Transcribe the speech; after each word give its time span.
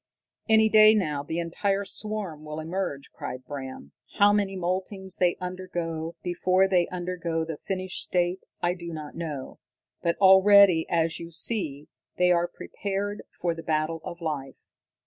"Any 0.49 0.67
day 0.67 0.95
now 0.95 1.21
the 1.21 1.37
entire 1.37 1.85
swarm 1.85 2.43
will 2.43 2.59
emerge," 2.59 3.11
cried 3.11 3.45
Bram. 3.45 3.91
"How 4.17 4.33
many 4.33 4.55
moultings 4.55 5.17
they 5.17 5.35
undergo 5.39 6.15
before 6.23 6.67
they 6.67 6.87
undergo 6.87 7.45
the 7.45 7.55
finished 7.57 8.01
state, 8.01 8.39
I 8.63 8.73
do 8.73 8.93
not 8.93 9.13
know, 9.13 9.59
but 10.01 10.17
already, 10.17 10.87
as 10.89 11.19
you 11.19 11.29
see, 11.29 11.87
they 12.17 12.31
are 12.31 12.47
prepared 12.47 13.21
for 13.39 13.53
the 13.53 13.61
battle 13.61 14.01
of 14.03 14.21
life. 14.21 14.65